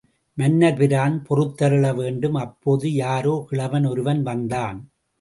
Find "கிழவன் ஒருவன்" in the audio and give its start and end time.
3.49-4.23